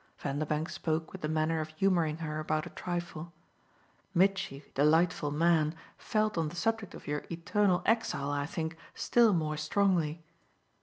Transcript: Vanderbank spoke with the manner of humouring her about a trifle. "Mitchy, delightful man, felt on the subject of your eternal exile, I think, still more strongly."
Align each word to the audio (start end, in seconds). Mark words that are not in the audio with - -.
Vanderbank 0.17 0.67
spoke 0.67 1.11
with 1.11 1.21
the 1.21 1.27
manner 1.27 1.61
of 1.61 1.67
humouring 1.69 2.17
her 2.17 2.39
about 2.39 2.65
a 2.65 2.71
trifle. 2.71 3.33
"Mitchy, 4.15 4.63
delightful 4.73 5.29
man, 5.29 5.75
felt 5.95 6.39
on 6.39 6.49
the 6.49 6.55
subject 6.55 6.95
of 6.95 7.05
your 7.05 7.23
eternal 7.31 7.83
exile, 7.85 8.31
I 8.31 8.47
think, 8.47 8.77
still 8.95 9.31
more 9.31 9.57
strongly." 9.57 10.23